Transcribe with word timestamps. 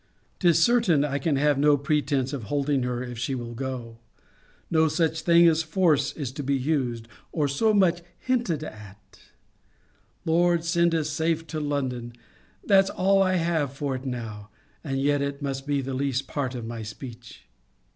'Tis 0.39 0.57
certain 0.59 1.05
I 1.05 1.19
can 1.19 1.35
have 1.35 1.59
no 1.59 1.77
pretence 1.77 2.31
for 2.31 2.39
holding 2.39 2.81
her, 2.81 3.03
if 3.03 3.19
she 3.19 3.35
will 3.35 3.53
go. 3.53 3.99
No 4.71 4.87
such 4.87 5.21
thing 5.21 5.47
as 5.47 5.61
force 5.61 6.11
to 6.13 6.41
be 6.41 6.55
used, 6.55 7.07
or 7.31 7.47
so 7.47 7.71
much 7.71 7.99
as 7.99 8.05
hinted 8.17 8.63
at: 8.63 9.19
Lord 10.25 10.63
send 10.63 10.95
us 10.95 11.11
safe 11.11 11.43
at 11.53 11.61
London! 11.61 12.13
That's 12.65 12.89
all 12.89 13.21
I 13.21 13.35
have 13.35 13.73
for 13.73 13.93
it 13.95 14.03
now: 14.03 14.49
and 14.83 14.99
yet 14.99 15.21
it 15.21 15.43
must 15.43 15.67
be 15.67 15.81
the 15.81 15.93
least 15.93 16.25
part 16.25 16.55
of 16.55 16.65
my 16.65 16.81
speech. 16.81 17.43